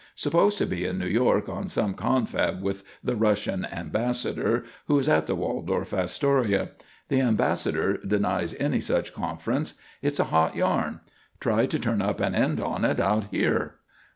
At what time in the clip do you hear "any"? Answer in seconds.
8.59-8.79